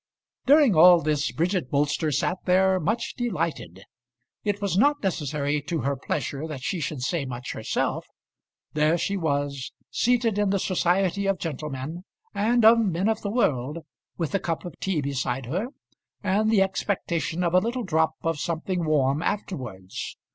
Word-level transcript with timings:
During 0.47 0.75
all 0.75 0.99
this 0.99 1.31
Bridget 1.31 1.69
Bolster 1.69 2.11
sat 2.11 2.39
there 2.45 2.79
much 2.79 3.13
delighted. 3.13 3.83
It 4.43 4.59
was 4.59 4.75
not 4.75 5.03
necessary 5.03 5.61
to 5.67 5.81
her 5.81 5.95
pleasure 5.95 6.47
that 6.47 6.63
she 6.63 6.79
should 6.79 7.03
say 7.03 7.23
much 7.23 7.51
herself. 7.53 8.07
There 8.73 8.97
she 8.97 9.15
was 9.15 9.71
seated 9.91 10.39
in 10.39 10.49
the 10.49 10.57
society 10.57 11.27
of 11.27 11.37
gentlemen 11.37 12.03
and 12.33 12.65
of 12.65 12.79
men 12.79 13.09
of 13.09 13.21
the 13.21 13.29
world, 13.29 13.85
with 14.17 14.33
a 14.33 14.39
cup 14.39 14.65
of 14.65 14.73
tea 14.79 15.01
beside 15.01 15.45
her, 15.45 15.67
and 16.23 16.49
the 16.49 16.63
expectation 16.63 17.43
of 17.43 17.53
a 17.53 17.59
little 17.59 17.83
drop 17.83 18.15
of 18.23 18.39
something 18.39 18.83
warm 18.85 19.21
afterwards. 19.21 20.17